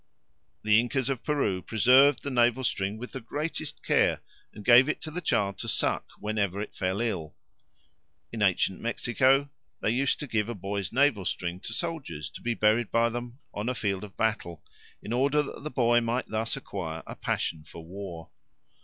[0.63, 4.99] The Incas of Peru preserved the navel string with the greatest care, and gave it
[5.03, 7.35] to the child to suck whenever it fell ill.
[8.31, 9.47] In ancient Mexico
[9.79, 13.37] they used to give a boy's navel string to soldiers, to be buried by them
[13.53, 14.63] on a field of battle,
[15.03, 18.31] in order that the boy might thus acquire a passion for war.